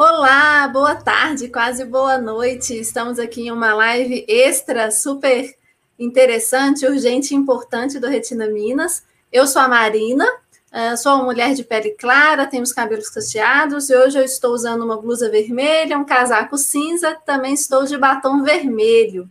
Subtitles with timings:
[0.00, 2.72] Olá, boa tarde, quase boa noite.
[2.72, 5.52] Estamos aqui em uma live extra, super
[5.98, 9.02] interessante, urgente e importante do Retina Minas.
[9.32, 10.24] Eu sou a Marina,
[10.70, 14.52] eh, sou uma mulher de pele clara, tenho os cabelos cacheados e hoje eu estou
[14.52, 19.28] usando uma blusa vermelha, um casaco cinza, também estou de batom vermelho.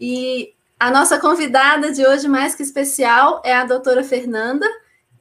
[0.00, 4.66] E a nossa convidada de hoje, mais que especial, é a doutora Fernanda,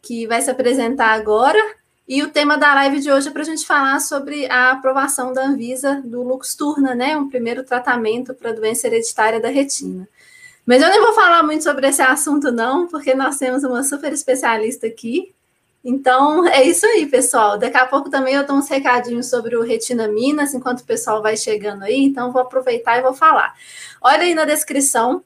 [0.01, 1.80] que vai se apresentar agora.
[2.11, 5.31] E o tema da live de hoje é para a gente falar sobre a aprovação
[5.31, 7.15] da Anvisa do Luxturna, né?
[7.15, 10.09] Um primeiro tratamento para doença hereditária da retina.
[10.65, 14.11] Mas eu nem vou falar muito sobre esse assunto, não, porque nós temos uma super
[14.11, 15.33] especialista aqui.
[15.85, 17.57] Então, é isso aí, pessoal.
[17.57, 21.21] Daqui a pouco também eu dou uns recadinhos sobre o Retina Minas, enquanto o pessoal
[21.21, 22.03] vai chegando aí.
[22.03, 23.55] Então, vou aproveitar e vou falar.
[24.01, 25.23] Olha aí na descrição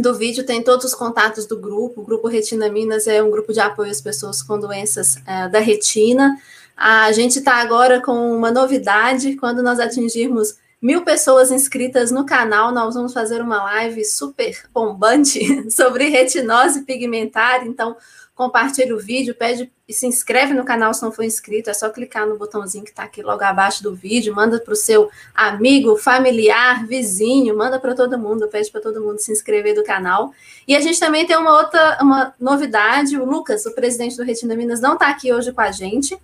[0.00, 2.00] do vídeo tem todos os contatos do grupo.
[2.00, 5.58] O grupo Retina Minas é um grupo de apoio às pessoas com doenças é, da
[5.58, 6.36] retina.
[6.76, 9.36] A gente está agora com uma novidade.
[9.36, 15.40] Quando nós atingirmos mil pessoas inscritas no canal, nós vamos fazer uma live super bombante
[15.70, 17.66] sobre retinose pigmentar.
[17.66, 17.96] Então,
[18.40, 21.90] compartilha o vídeo, pede e se inscreve no canal se não for inscrito, é só
[21.90, 25.94] clicar no botãozinho que está aqui logo abaixo do vídeo, manda para o seu amigo,
[25.98, 30.32] familiar, vizinho, manda para todo mundo, pede para todo mundo se inscrever do canal.
[30.66, 34.56] E a gente também tem uma outra uma novidade, o Lucas, o presidente do Retina
[34.56, 36.18] Minas, não está aqui hoje com a gente,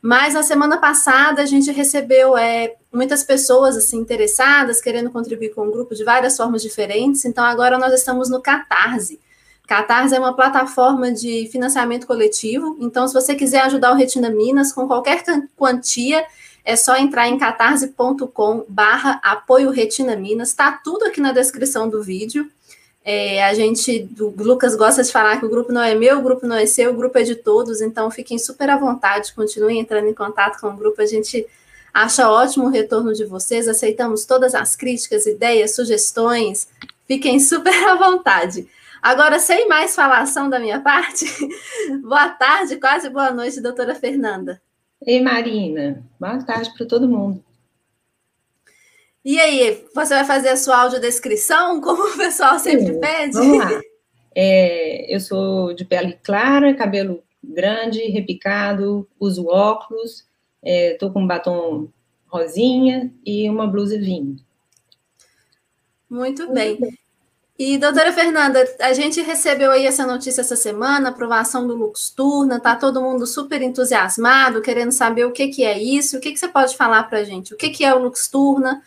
[0.00, 5.66] mas na semana passada a gente recebeu é, muitas pessoas assim interessadas, querendo contribuir com
[5.66, 9.18] o grupo de várias formas diferentes, então agora nós estamos no Catarse.
[9.66, 14.72] Catarse é uma plataforma de financiamento coletivo, então se você quiser ajudar o Retina Minas
[14.72, 15.24] com qualquer
[15.56, 16.24] quantia,
[16.64, 22.02] é só entrar em catarse.com barra apoio Retina Minas, está tudo aqui na descrição do
[22.02, 22.48] vídeo.
[23.04, 26.22] É, a gente, o Lucas gosta de falar que o grupo não é meu, o
[26.22, 29.78] grupo não é seu, o grupo é de todos, então fiquem super à vontade, continuem
[29.78, 31.46] entrando em contato com o grupo, a gente
[31.94, 36.68] acha ótimo o retorno de vocês, aceitamos todas as críticas, ideias, sugestões,
[37.06, 38.68] fiquem super à vontade.
[39.02, 41.26] Agora, sem mais falação da minha parte,
[42.02, 44.60] boa tarde, quase boa noite, doutora Fernanda.
[45.04, 47.44] Ei, Marina, boa tarde para todo mundo.
[49.24, 53.32] E aí, você vai fazer a sua audiodescrição, como o pessoal sempre Sim, pede?
[53.32, 53.80] Vamos lá.
[54.34, 60.26] É, eu sou de pele clara, cabelo grande, repicado, uso óculos,
[60.62, 61.88] estou é, com um batom
[62.26, 64.36] rosinha e uma blusa vinho.
[66.08, 66.78] Muito bem.
[67.58, 72.76] E, doutora Fernanda, a gente recebeu aí essa notícia essa semana, aprovação do Luxturna, tá
[72.76, 76.48] todo mundo super entusiasmado, querendo saber o que, que é isso, o que, que você
[76.48, 77.54] pode falar para a gente?
[77.54, 78.82] O que, que é o Luxturna,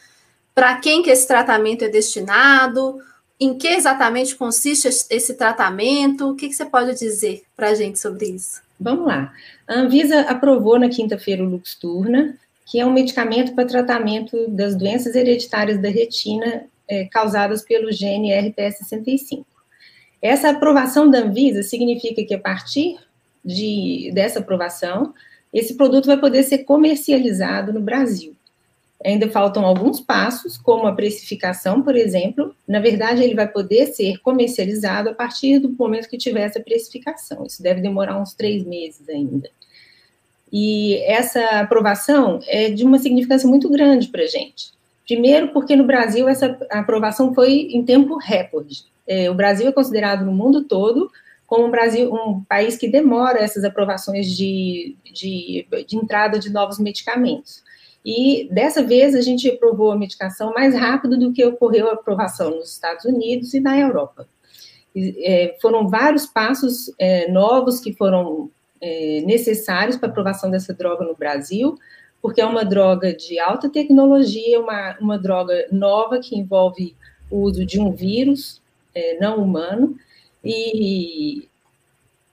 [0.53, 3.01] para quem que esse tratamento é destinado,
[3.39, 7.97] em que exatamente consiste esse tratamento, o que, que você pode dizer para a gente
[7.97, 8.61] sobre isso?
[8.79, 9.33] Vamos lá.
[9.67, 12.37] A Anvisa aprovou na quinta-feira o Luxturna,
[12.67, 18.31] que é um medicamento para tratamento das doenças hereditárias da retina é, causadas pelo gene
[18.31, 19.45] RPS65.
[20.21, 22.97] Essa aprovação da Anvisa significa que a partir
[23.45, 25.13] de, dessa aprovação,
[25.53, 28.35] esse produto vai poder ser comercializado no Brasil.
[29.05, 32.53] Ainda faltam alguns passos, como a precificação, por exemplo.
[32.67, 37.45] Na verdade, ele vai poder ser comercializado a partir do momento que tiver essa precificação.
[37.45, 39.49] Isso deve demorar uns três meses ainda.
[40.51, 44.71] E essa aprovação é de uma significância muito grande para a gente.
[45.09, 48.83] Primeiro, porque no Brasil essa aprovação foi em tempo recorde.
[49.07, 51.09] É, o Brasil é considerado no mundo todo
[51.47, 56.77] como um, Brasil, um país que demora essas aprovações de, de, de entrada de novos
[56.77, 57.63] medicamentos.
[58.05, 62.51] E dessa vez a gente aprovou a medicação mais rápido do que ocorreu a aprovação
[62.51, 64.27] nos Estados Unidos e na Europa.
[64.95, 71.15] É, foram vários passos é, novos que foram é, necessários para aprovação dessa droga no
[71.15, 71.79] Brasil,
[72.21, 76.95] porque é uma droga de alta tecnologia, uma, uma droga nova que envolve
[77.29, 78.61] o uso de um vírus
[78.93, 79.95] é, não humano,
[80.43, 81.47] e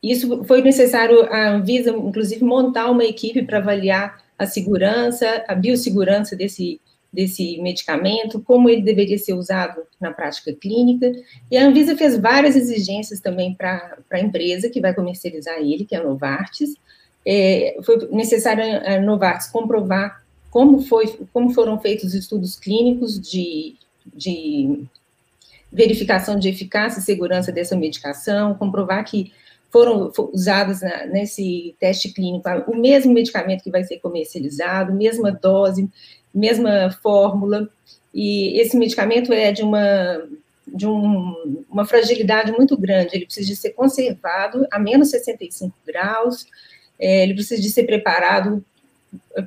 [0.03, 6.37] isso foi necessário a Anvisa, inclusive, montar uma equipe para avaliar a segurança, a biossegurança
[6.37, 6.81] desse,
[7.13, 11.11] desse medicamento, como ele deveria ser usado na prática clínica,
[11.51, 15.97] e a Anvisa fez várias exigências também para a empresa que vai comercializar ele, que
[15.97, 16.75] é a Novartis,
[17.27, 23.75] é, foi necessário a Novartis comprovar como, foi, como foram feitos os estudos clínicos de,
[24.15, 24.85] de
[25.73, 29.33] verificação de eficácia e segurança dessa medicação, comprovar que
[29.71, 35.91] foram usados na, nesse teste clínico o mesmo medicamento que vai ser comercializado, mesma dose,
[36.33, 37.69] mesma fórmula,
[38.15, 40.23] e esse medicamento é de uma
[40.67, 46.47] de um, uma fragilidade muito grande, ele precisa ser conservado a menos 65 graus,
[46.99, 48.65] é, ele precisa de ser preparado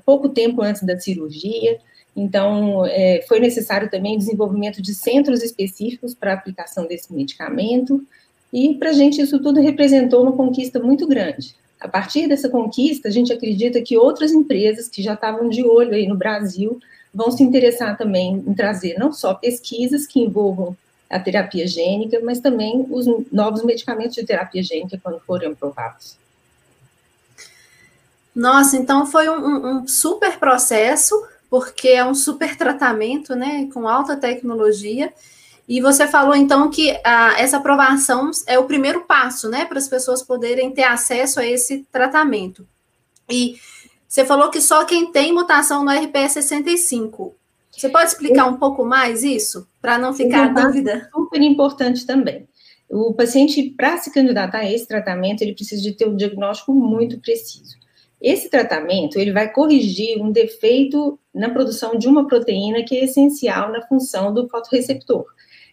[0.06, 1.80] pouco tempo antes da cirurgia.
[2.16, 8.04] Então, é, foi necessário também o desenvolvimento de centros específicos para a aplicação desse medicamento.
[8.52, 11.56] E, para a gente, isso tudo representou uma conquista muito grande.
[11.80, 15.94] A partir dessa conquista, a gente acredita que outras empresas que já estavam de olho
[15.94, 16.80] aí no Brasil
[17.14, 20.76] vão se interessar também em trazer não só pesquisas que envolvam
[21.10, 26.18] a terapia gênica, mas também os novos medicamentos de terapia gênica quando forem aprovados.
[28.36, 31.16] Nossa, então foi um, um, super processo,
[31.50, 35.12] porque é um super tratamento, né, com alta tecnologia.
[35.68, 39.88] E você falou então que a, essa aprovação é o primeiro passo, né, para as
[39.88, 42.68] pessoas poderem ter acesso a esse tratamento.
[43.30, 43.58] E
[44.08, 47.36] você falou que só quem tem mutação no RPS 65.
[47.72, 51.08] Você pode explicar um pouco mais isso, para não ficar a dúvida?
[51.14, 52.48] Super importante também.
[52.90, 57.20] O paciente, para se candidatar a esse tratamento, ele precisa de ter um diagnóstico muito
[57.20, 57.79] preciso.
[58.22, 63.72] Esse tratamento, ele vai corrigir um defeito na produção de uma proteína que é essencial
[63.72, 65.26] na função do fotorreceptor.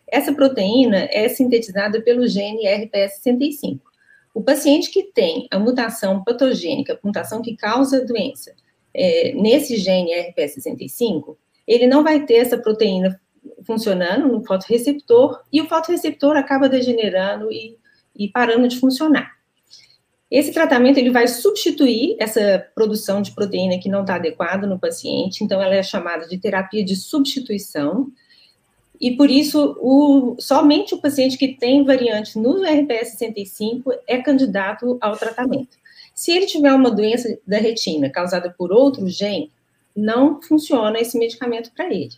[0.07, 3.81] Essa proteína é sintetizada pelo gene RPS65.
[4.33, 8.55] O paciente que tem a mutação patogênica, a mutação que causa a doença,
[8.95, 13.21] é, nesse gene RPS65, ele não vai ter essa proteína
[13.65, 17.77] funcionando no fotorreceptor e o fotorreceptor acaba degenerando e,
[18.15, 19.36] e parando de funcionar.
[20.31, 25.45] Esse tratamento ele vai substituir essa produção de proteína que não está adequada no paciente,
[25.45, 28.09] então ela é chamada de terapia de substituição.
[29.01, 34.99] E por isso, o, somente o paciente que tem variante no RPS 65 é candidato
[35.01, 35.77] ao tratamento.
[36.13, 39.53] Se ele tiver uma doença da retina causada por outro gene,
[39.95, 42.11] não funciona esse medicamento para ele.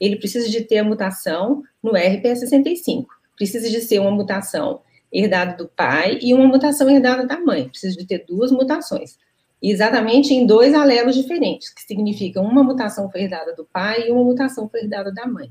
[0.00, 3.06] Ele precisa de ter a mutação no RPS65.
[3.36, 4.80] Precisa de ser uma mutação
[5.12, 7.68] herdada do pai e uma mutação herdada da mãe.
[7.68, 9.18] Precisa de ter duas mutações.
[9.62, 14.24] Exatamente em dois alelos diferentes, que significa uma mutação foi herdada do pai e uma
[14.24, 15.50] mutação foi herdada da mãe.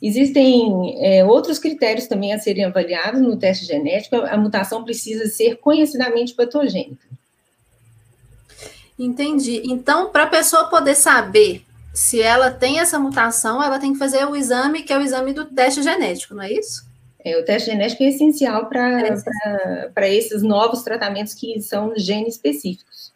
[0.00, 4.16] Existem é, outros critérios também a serem avaliados no teste genético.
[4.16, 7.06] A mutação precisa ser conhecidamente patogênica.
[8.98, 9.62] Entendi.
[9.64, 11.62] Então, para a pessoa poder saber
[11.92, 15.32] se ela tem essa mutação, ela tem que fazer o exame, que é o exame
[15.32, 16.85] do teste genético, não é isso?
[17.26, 23.12] É, o teste genético é essencial para esses novos tratamentos que são gene específicos.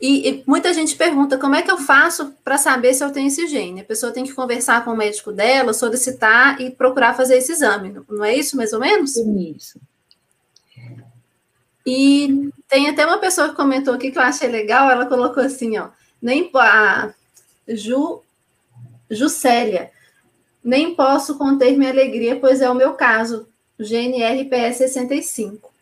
[0.00, 3.26] E, e, muita gente pergunta como é que eu faço para saber se eu tenho
[3.26, 3.80] esse gene.
[3.80, 8.00] A pessoa tem que conversar com o médico dela, solicitar e procurar fazer esse exame,
[8.08, 9.16] não é isso, mais ou menos?
[9.16, 9.80] Isso.
[11.84, 15.76] E tem até uma pessoa que comentou aqui que eu achei legal, ela colocou assim,
[15.78, 15.88] ó,
[16.22, 17.12] nem a
[17.66, 18.22] Ju,
[19.10, 19.90] Juscelia,
[20.66, 23.46] nem posso conter minha alegria, pois é o meu caso,
[23.78, 25.72] GNRPS 65.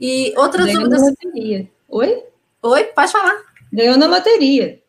[0.00, 1.02] E outras Ganhou dúvidas.
[1.02, 1.68] Na loteria.
[1.88, 2.22] Oi?
[2.62, 3.38] Oi, pode falar.
[3.70, 4.80] Ganhou na loteria.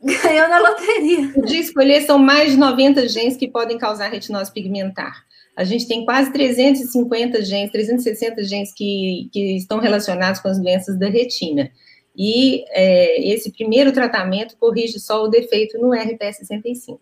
[0.00, 1.32] Ganhou na loteria.
[1.44, 5.26] De escolher, são mais de 90 genes que podem causar retinose pigmentar.
[5.56, 10.96] A gente tem quase 350 genes, 360 genes que, que estão relacionados com as doenças
[10.96, 11.70] da retina.
[12.14, 17.00] E é, esse primeiro tratamento corrige só o defeito no RPS65.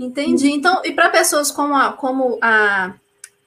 [0.00, 0.50] Entendi.
[0.50, 2.94] Então, e para pessoas como a, como a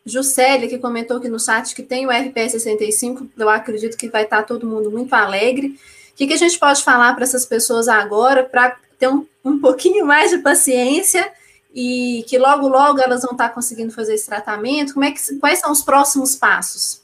[0.06, 4.44] Juscelia, que comentou aqui no chat que tem o RPS65, eu acredito que vai estar
[4.44, 5.80] todo mundo muito alegre.
[6.12, 9.60] O que, que a gente pode falar para essas pessoas agora para ter um, um
[9.60, 11.28] pouquinho mais de paciência
[11.74, 14.94] e que logo, logo elas vão estar conseguindo fazer esse tratamento?
[14.94, 17.03] Como é que, quais são os próximos passos?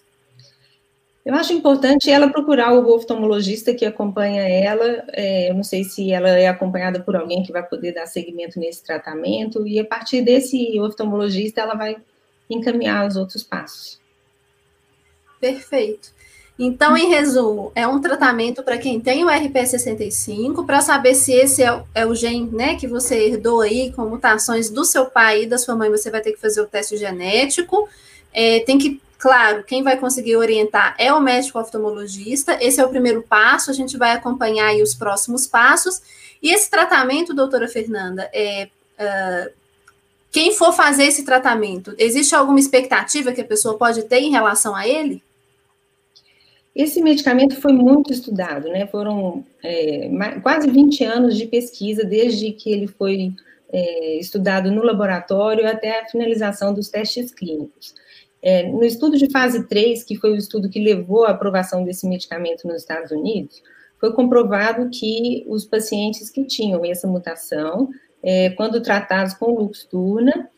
[1.30, 5.04] Eu acho importante ela procurar o oftalmologista que acompanha ela.
[5.14, 8.60] É, eu não sei se ela é acompanhada por alguém que vai poder dar seguimento
[8.60, 11.98] nesse tratamento, e a partir desse oftalmologista ela vai
[12.50, 14.02] encaminhar os outros passos.
[15.40, 16.10] Perfeito.
[16.58, 21.62] Então, em resumo, é um tratamento para quem tem o RP65, para saber se esse
[21.62, 25.46] é, é, o gene né, que você herdou aí com mutações do seu pai e
[25.46, 27.88] da sua mãe, você vai ter que fazer o teste genético.
[28.34, 32.58] É, tem que, claro, quem vai conseguir orientar é o médico oftalmologista.
[32.64, 36.02] Esse é o primeiro passo, a gente vai acompanhar aí os próximos passos.
[36.42, 39.52] E esse tratamento, doutora Fernanda, é, uh,
[40.32, 44.74] quem for fazer esse tratamento, existe alguma expectativa que a pessoa pode ter em relação
[44.74, 45.22] a ele?
[46.74, 48.88] Esse medicamento foi muito estudado, né?
[48.88, 50.10] Foram é,
[50.42, 53.34] quase 20 anos de pesquisa, desde que ele foi
[53.74, 57.94] é, estudado no laboratório até a finalização dos testes clínicos.
[58.42, 62.08] É, no estudo de fase 3, que foi o estudo que levou à aprovação desse
[62.08, 63.62] medicamento nos Estados Unidos,
[64.00, 67.90] foi comprovado que os pacientes que tinham essa mutação,
[68.24, 70.50] é, quando tratados com Luxturna,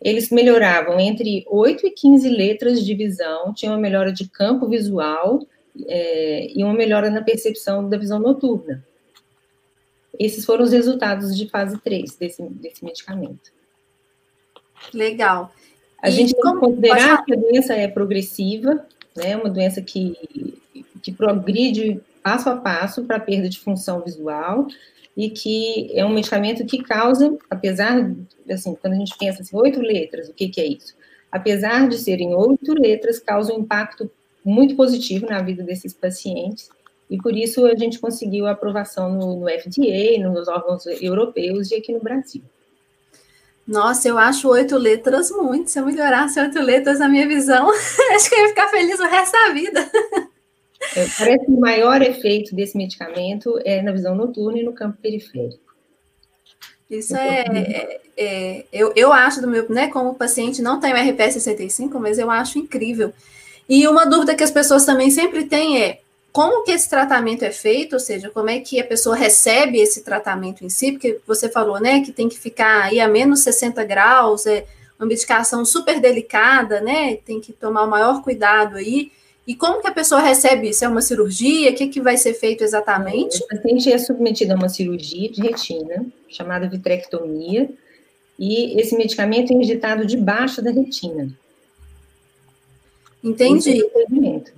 [0.00, 5.46] eles melhoravam entre 8 e 15 letras de visão, tinham uma melhora de campo visual
[5.86, 8.84] é, e uma melhora na percepção da visão noturna.
[10.18, 13.52] Esses foram os resultados de fase 3 desse, desse medicamento.
[14.92, 15.52] Legal.
[16.02, 18.84] A e gente tem que considerar que a doença é progressiva,
[19.16, 20.58] né, uma doença que,
[21.02, 24.66] que progride passo a passo para a perda de função visual,
[25.16, 28.10] e que é um medicamento que causa, apesar,
[28.50, 30.94] assim, quando a gente pensa assim, oito letras, o que, que é isso?
[31.32, 34.10] Apesar de serem oito letras, causa um impacto
[34.44, 36.68] muito positivo na vida desses pacientes,
[37.08, 41.76] e por isso a gente conseguiu a aprovação no, no FDA, nos órgãos europeus e
[41.76, 42.42] aqui no Brasil.
[43.66, 45.70] Nossa, eu acho oito letras muito.
[45.70, 47.68] Se eu melhorasse oito letras na minha visão,
[48.14, 49.90] acho que eu ia ficar feliz o resto da vida.
[50.94, 54.98] É, parece que o maior efeito desse medicamento é na visão noturna e no campo
[55.02, 55.66] periférico.
[56.88, 60.96] Isso é, é, é, eu, eu acho do meu, né, como paciente não tem o
[60.96, 63.12] RPS 65, mas eu acho incrível.
[63.68, 65.98] E uma dúvida que as pessoas também sempre têm é
[66.36, 70.04] como que esse tratamento é feito, ou seja, como é que a pessoa recebe esse
[70.04, 73.82] tratamento em si, porque você falou, né, que tem que ficar aí a menos 60
[73.84, 74.66] graus, é
[75.00, 79.10] uma medicação super delicada, né, tem que tomar o maior cuidado aí.
[79.46, 80.84] E como que a pessoa recebe isso?
[80.84, 81.70] É uma cirurgia?
[81.70, 83.42] O que, que vai ser feito exatamente?
[83.42, 87.70] O paciente é submetido a uma cirurgia de retina, chamada vitrectomia,
[88.38, 91.30] e esse medicamento é injetado debaixo da retina.
[93.24, 93.80] Entendi.
[93.80, 94.55] É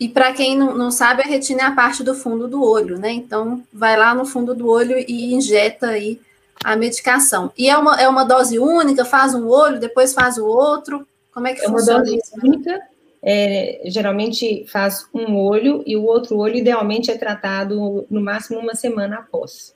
[0.00, 2.98] e para quem não, não sabe, a retina é a parte do fundo do olho,
[2.98, 3.10] né?
[3.10, 6.20] Então, vai lá no fundo do olho e injeta aí
[6.62, 7.52] a medicação.
[7.58, 11.06] E é uma, é uma dose única, faz um olho, depois faz o outro?
[11.32, 11.90] Como é que é funciona?
[11.90, 12.46] É uma dose isso?
[12.46, 12.80] única,
[13.20, 18.76] é, geralmente faz um olho e o outro olho, idealmente, é tratado no máximo uma
[18.76, 19.74] semana após.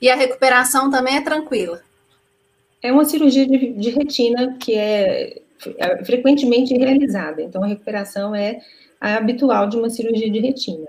[0.00, 1.82] E a recuperação também é tranquila?
[2.82, 5.42] É uma cirurgia de, de retina que é
[6.04, 8.60] frequentemente realizada, então a recuperação é
[9.00, 10.86] habitual de uma cirurgia de retina.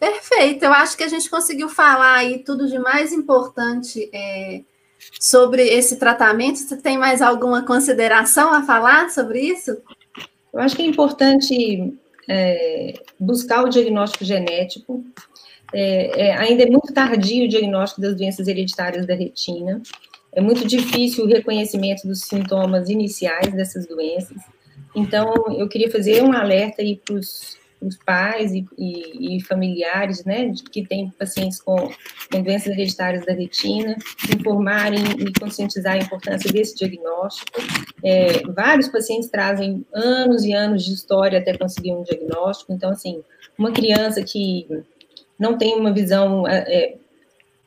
[0.00, 4.62] Perfeito, eu acho que a gente conseguiu falar aí tudo de mais importante é,
[5.20, 6.58] sobre esse tratamento.
[6.58, 9.76] Você tem mais alguma consideração a falar sobre isso?
[10.52, 11.92] Eu acho que é importante
[12.26, 15.04] é, buscar o diagnóstico genético.
[15.72, 19.82] É, é, ainda é muito tardio o diagnóstico das doenças hereditárias da retina.
[20.32, 24.38] É muito difícil o reconhecimento dos sintomas iniciais dessas doenças.
[24.94, 30.52] Então, eu queria fazer um alerta aí para os pais e, e, e, familiares, né,
[30.70, 31.90] que têm pacientes com,
[32.30, 33.96] com, doenças hereditárias da retina,
[34.36, 37.60] informarem e conscientizar a importância desse diagnóstico.
[38.04, 43.22] É, vários pacientes trazem anos e anos de história até conseguir um diagnóstico, então, assim,
[43.56, 44.66] uma criança que
[45.38, 46.94] não tem uma visão é, é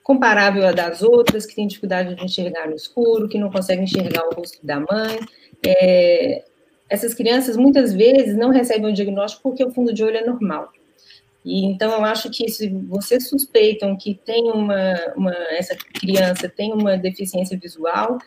[0.04, 4.28] comparável à das outras, que tem dificuldade de enxergar no escuro, que não consegue enxergar
[4.28, 5.18] o rosto da mãe,
[5.66, 6.44] é,
[6.90, 10.72] essas crianças muitas vezes não recebem o diagnóstico porque o fundo de olho é normal.
[11.46, 16.72] E então eu acho que se vocês suspeitam que tem uma, uma essa criança tem
[16.72, 18.18] uma deficiência visual,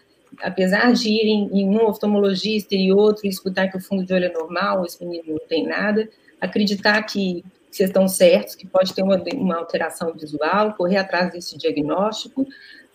[0.43, 4.27] apesar de irem em um oftalmologista e outro e escutar que o fundo de olho
[4.27, 6.09] é normal, esse menino não tem nada,
[6.41, 7.43] acreditar que
[7.77, 12.47] vocês estão certos, que pode ter uma, uma alteração visual, correr atrás desse diagnóstico,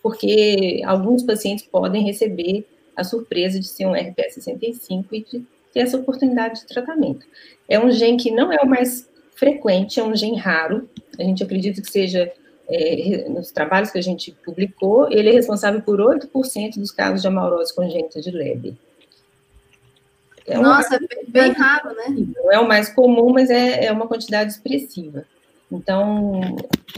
[0.02, 5.80] porque alguns pacientes podem receber a surpresa de ser um RPS 65 e de ter
[5.80, 7.24] essa oportunidade de tratamento.
[7.68, 11.42] É um gene que não é o mais frequente, é um gene raro, a gente
[11.42, 12.30] acredita que seja,
[12.68, 17.28] é, nos trabalhos que a gente publicou, ele é responsável por 8% dos casos de
[17.28, 18.74] amaurose congênita de Leber.
[20.46, 22.26] É Nossa, é bem raro, né?
[22.36, 25.24] Não é o mais comum, mas é, é uma quantidade expressiva.
[25.70, 26.40] Então,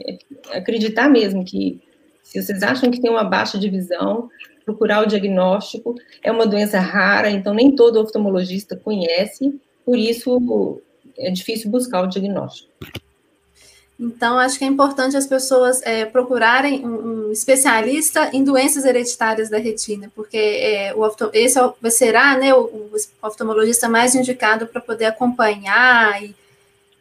[0.06, 0.18] é,
[0.56, 1.80] acreditar mesmo que,
[2.22, 4.30] se vocês acham que tem uma baixa de visão,
[4.64, 5.94] procurar o diagnóstico.
[6.22, 10.80] É uma doença rara, então nem todo oftalmologista conhece, por isso
[11.18, 12.70] é difícil buscar o diagnóstico.
[13.98, 19.48] Então, acho que é importante as pessoas é, procurarem um, um, especialista em doenças hereditárias
[19.48, 21.60] da retina, porque é, o esse
[21.92, 22.90] será né, o, o
[23.22, 26.34] oftalmologista mais indicado para poder acompanhar e,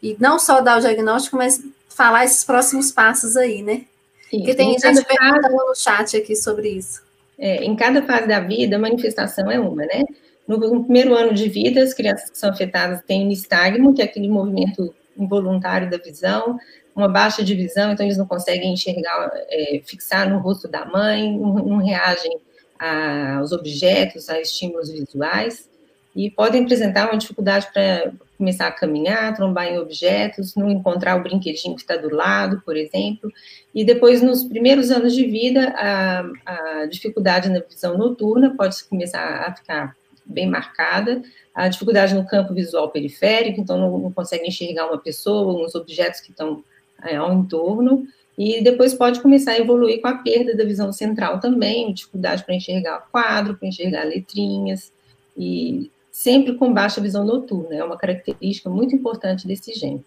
[0.04, 3.86] e não só dar o diagnóstico, mas falar esses próximos passos aí, né?
[4.30, 7.02] Sim, porque tem gente perguntando no chat aqui sobre isso.
[7.38, 10.04] É, em cada fase da vida, a manifestação é uma, né?
[10.48, 14.06] No, no, primeiro ano de vida, as crianças que são afetadas têm nistagmo, que é
[14.06, 16.60] aquele movimento involuntário da visão,
[16.96, 21.38] uma baixa de visão, então eles não conseguem enxergar, é, fixar no rosto da mãe,
[21.38, 22.38] não, não reagem
[22.78, 25.70] a, aos objetos, a estímulos visuais,
[26.16, 31.24] e podem apresentar uma dificuldade para começar a caminhar, trombar em objetos, não encontrar o
[31.24, 33.32] brinquedinho que está do lado, por exemplo.
[33.74, 39.48] E depois, nos primeiros anos de vida, a, a dificuldade na visão noturna pode começar
[39.48, 39.96] a ficar
[40.26, 41.22] bem marcada,
[41.54, 46.20] a dificuldade no campo visual periférico, então não, não consegue enxergar uma pessoa, uns objetos
[46.22, 46.64] que estão
[47.02, 48.06] é, ao entorno,
[48.38, 52.56] e depois pode começar a evoluir com a perda da visão central também, dificuldade para
[52.56, 54.92] enxergar quadro, para enxergar letrinhas,
[55.38, 60.04] e sempre com baixa visão noturna, é uma característica muito importante desse gene.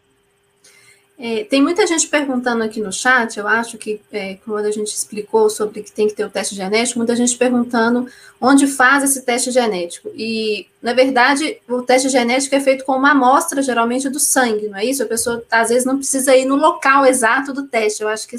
[1.18, 4.88] É, tem muita gente perguntando aqui no chat, eu acho que é, quando a gente
[4.88, 8.06] explicou sobre que tem que ter o teste genético, muita gente perguntando
[8.38, 10.10] onde faz esse teste genético.
[10.14, 14.76] E, na verdade, o teste genético é feito com uma amostra, geralmente, do sangue, não
[14.76, 15.02] é isso?
[15.02, 18.02] A pessoa, às vezes, não precisa ir no local exato do teste.
[18.02, 18.36] Eu acho que.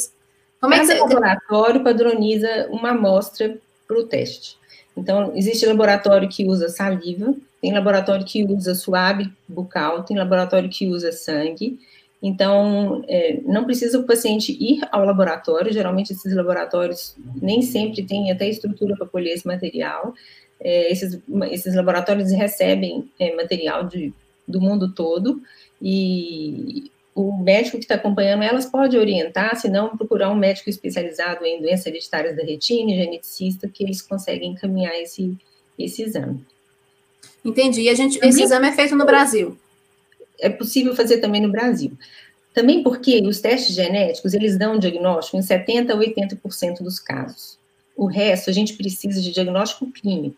[0.62, 1.00] Como é que você...
[1.00, 3.58] laboratório padroniza uma amostra
[3.88, 4.56] para o teste.
[4.96, 10.88] Então, existe laboratório que usa saliva, tem laboratório que usa suave bucal, tem laboratório que
[10.88, 11.80] usa sangue.
[12.22, 18.32] Então, é, não precisa o paciente ir ao laboratório, geralmente esses laboratórios nem sempre têm
[18.32, 20.14] até estrutura para colher esse material.
[20.60, 21.20] É, esses,
[21.52, 24.12] esses laboratórios recebem é, material de,
[24.48, 25.42] do mundo todo
[25.80, 31.46] e o médico que está acompanhando elas pode orientar, se não, procurar um médico especializado
[31.46, 35.36] em doenças hereditárias da retina, geneticista, que eles conseguem encaminhar esse,
[35.78, 36.46] esse exame.
[37.44, 37.82] Entendi.
[37.82, 39.58] E a gente, esse exame é feito no Brasil?
[40.40, 41.92] É possível fazer também no Brasil.
[42.54, 47.58] Também porque os testes genéticos, eles dão diagnóstico em 70% a 80% dos casos.
[47.96, 50.38] O resto, a gente precisa de diagnóstico clínico.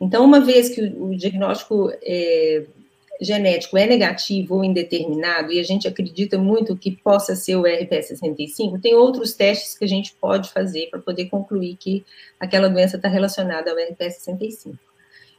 [0.00, 2.64] Então, uma vez que o, diagnóstico é,
[3.20, 8.80] genético é negativo ou indeterminado, e a gente acredita muito que possa ser o RPS65,
[8.80, 12.04] tem outros testes que a gente pode fazer para poder concluir que
[12.38, 14.78] aquela doença está relacionada ao RPS65.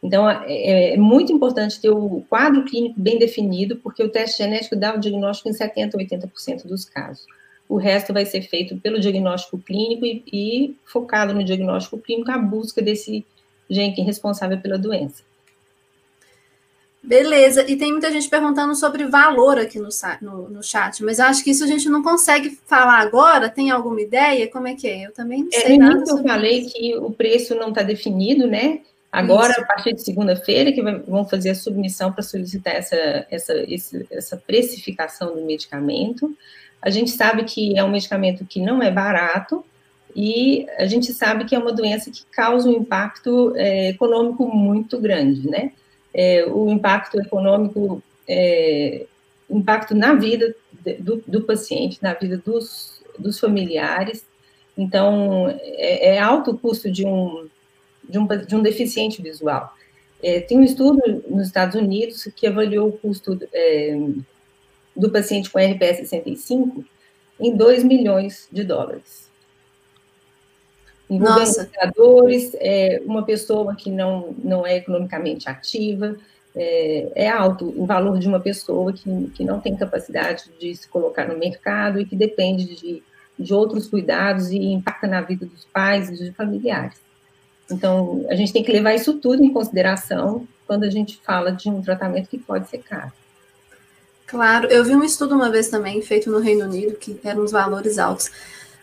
[0.03, 4.39] Então, é, é, é, muito importante ter o quadro clínico bem definido, porque o teste
[4.43, 7.25] genético dá o diagnóstico em 70% ou 80% dos casos.
[7.69, 12.37] O resto vai ser feito pelo diagnóstico clínico e, e focado no diagnóstico clínico a
[12.37, 13.25] busca desse
[13.69, 15.23] gene é responsável pela doença.
[17.03, 19.89] Beleza, e tem muita gente perguntando sobre valor aqui no,
[20.21, 23.49] no, no, chat, mas eu acho que isso a gente não consegue falar agora.
[23.49, 24.47] Tem alguma ideia?
[24.47, 25.07] Como é que é?
[25.07, 26.03] Eu também não é, sei é, nada.
[26.07, 26.73] Eu falei isso.
[26.75, 28.81] que o preço não está definido, né?
[29.11, 29.61] Agora, Isso.
[29.61, 33.53] a partir de segunda-feira, que vão fazer a submissão para solicitar essa, essa,
[34.09, 36.33] essa precificação do medicamento.
[36.81, 39.65] A gente sabe que é um medicamento que não é barato
[40.15, 44.99] e a gente sabe que é uma doença que causa um impacto é, econômico muito
[44.99, 45.73] grande, né?
[46.13, 49.05] É, o impacto econômico, é,
[49.49, 50.55] impacto na vida
[50.99, 54.25] do, do, paciente, na vida dos, dos familiares.
[54.77, 57.47] Então, é, é alto o custo de um
[58.07, 59.73] de um, de um deficiente visual.
[60.23, 63.97] É, tem um estudo nos Estados Unidos que avaliou o custo é,
[64.95, 66.85] do paciente com RPS 65
[67.39, 69.29] em 2 milhões de dólares.
[71.09, 76.15] Envolvendo trabalhadores, é, uma pessoa que não, não é economicamente ativa,
[76.55, 80.87] é, é, alto o valor de uma pessoa que, que não tem capacidade de se
[80.87, 83.03] colocar no mercado e que depende de,
[83.37, 87.01] de outros cuidados e impacta na vida dos pais e dos familiares.
[87.69, 91.69] Então, a gente tem que levar isso tudo em consideração quando a gente fala de
[91.69, 93.11] um tratamento que pode ser caro.
[94.25, 97.51] Claro, eu vi um estudo uma vez também, feito no Reino Unido, que eram uns
[97.51, 98.31] valores altos.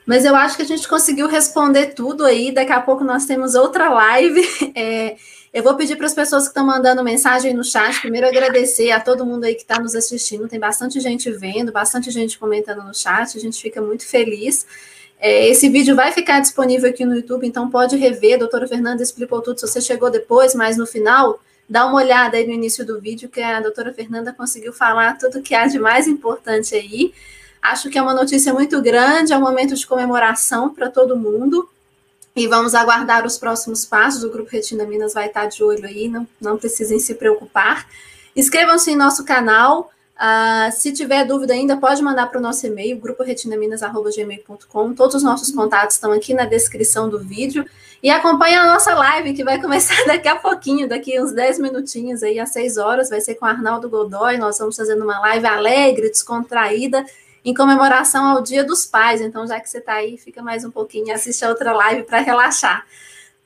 [0.05, 2.53] Mas eu acho que a gente conseguiu responder tudo aí.
[2.53, 4.41] Daqui a pouco nós temos outra live.
[4.75, 5.17] É,
[5.53, 9.01] eu vou pedir para as pessoas que estão mandando mensagem no chat, primeiro agradecer a
[9.01, 10.47] todo mundo aí que está nos assistindo.
[10.47, 13.37] Tem bastante gente vendo, bastante gente comentando no chat.
[13.37, 14.67] A gente fica muito feliz.
[15.20, 18.37] É, esse vídeo vai ficar disponível aqui no YouTube, então pode rever.
[18.37, 19.59] A doutora Fernanda explicou tudo.
[19.59, 23.28] Se você chegou depois, mas no final, dá uma olhada aí no início do vídeo,
[23.28, 27.12] que a doutora Fernanda conseguiu falar tudo que há de mais importante aí.
[27.61, 31.68] Acho que é uma notícia muito grande, é um momento de comemoração para todo mundo.
[32.37, 34.22] E vamos aguardar os próximos passos.
[34.22, 37.88] O Grupo Retina Minas vai estar de olho aí, não, não precisem se preocupar.
[38.37, 39.90] Inscrevam-se em nosso canal.
[40.18, 44.92] Uh, se tiver dúvida ainda, pode mandar para o nosso e-mail, gruporetinaminas.gmail.com.
[44.94, 47.64] Todos os nossos contatos estão aqui na descrição do vídeo.
[48.02, 52.24] E acompanhe a nossa live, que vai começar daqui a pouquinho, daqui uns 10 minutinhos,
[52.24, 54.38] aí às 6 horas, vai ser com Arnaldo Godoy.
[54.38, 57.04] Nós vamos fazendo uma live alegre, descontraída,
[57.44, 59.20] em comemoração ao Dia dos Pais.
[59.20, 62.02] Então, já que você está aí, fica mais um pouquinho e assiste a outra live
[62.02, 62.85] para relaxar.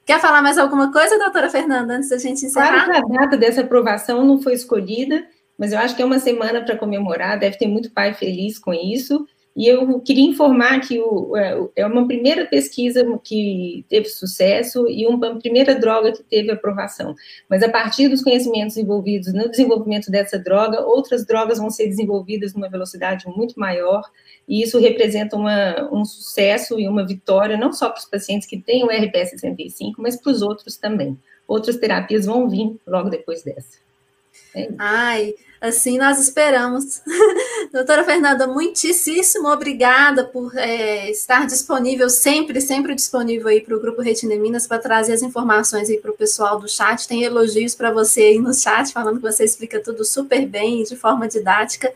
[0.07, 2.87] Quer falar mais alguma coisa, doutora Fernanda, antes da gente encerrar?
[2.87, 5.25] Claro que a data dessa aprovação não foi escolhida,
[5.59, 8.73] mas eu acho que é uma semana para comemorar, deve ter muito pai feliz com
[8.73, 9.27] isso.
[9.55, 15.07] E eu queria informar que o, é, é uma primeira pesquisa que teve sucesso e
[15.07, 17.15] uma primeira droga que teve aprovação.
[17.51, 22.55] Mas a partir dos conhecimentos envolvidos no desenvolvimento dessa droga, outras drogas vão ser desenvolvidas
[22.55, 24.03] numa velocidade muito maior,
[24.49, 28.59] e isso representa uma, um sucesso e uma vitória, não só para os pacientes que
[28.59, 31.17] têm o RPS 65, mas para os outros também.
[31.47, 33.83] outras terapias vão vir logo depois dessa.
[34.55, 37.01] É Ai, assim nós esperamos.
[37.73, 44.03] Doutora Fernanda, muitíssimo obrigada por é, estar disponível, sempre, sempre disponível aí para o Grupo
[44.03, 47.09] Retina Minas para trazer as informações aí para o pessoal do chat.
[47.09, 50.97] Tem elogios para você aí no chat, falando que você explica tudo super bem, de
[50.97, 51.93] forma didática.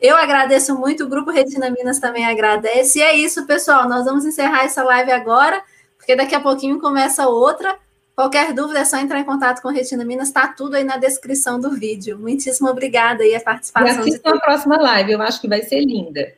[0.00, 2.98] Eu agradeço muito, o Grupo Retina Minas também agradece.
[2.98, 3.88] E é isso, pessoal.
[3.88, 5.62] Nós vamos encerrar essa live agora,
[5.96, 7.78] porque daqui a pouquinho começa outra.
[8.14, 11.58] Qualquer dúvida é só entrar em contato com Retina Minas, está tudo aí na descrição
[11.58, 12.18] do vídeo.
[12.18, 14.04] Muitíssimo obrigada aí a participação.
[14.04, 16.34] E assistam a próxima live, eu acho que vai ser linda.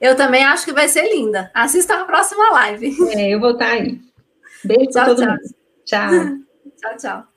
[0.00, 1.50] Eu também acho que vai ser linda.
[1.54, 2.94] Assistam a próxima live.
[3.14, 4.00] É, eu vou estar aí.
[4.64, 5.30] Beijo para todo tchau.
[5.30, 5.54] mundo.
[5.84, 6.10] Tchau.
[6.80, 7.31] tchau, tchau.